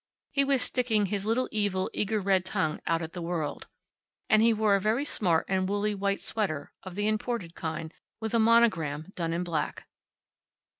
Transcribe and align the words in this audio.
He 0.31 0.43
was 0.43 0.63
sticking 0.63 1.05
his 1.05 1.27
little 1.27 1.47
evil, 1.51 1.87
eager 1.93 2.19
red 2.19 2.43
tongue 2.43 2.79
out 2.87 3.03
at 3.03 3.13
the 3.13 3.21
world. 3.21 3.67
And 4.31 4.41
he 4.41 4.51
wore 4.51 4.73
a 4.73 4.81
very 4.81 5.05
smart 5.05 5.45
and 5.47 5.69
woolly 5.69 5.93
white 5.93 6.23
sweater, 6.23 6.73
of 6.81 6.95
the 6.95 7.07
imported 7.07 7.53
kind 7.53 7.93
with 8.19 8.33
a 8.33 8.39
monogram 8.39 9.11
done 9.15 9.31
in 9.31 9.43
black. 9.43 9.87